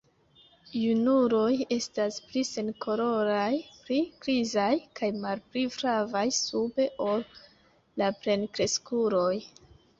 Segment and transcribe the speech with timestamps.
[0.83, 3.51] Junuloj estas pli senkoloraj,
[3.83, 7.25] pli grizaj kaj malpli flavaj sube ol
[8.05, 9.35] la plenkreskuloj.